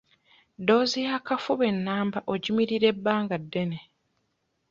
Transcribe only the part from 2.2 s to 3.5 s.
ogimirira ebbanga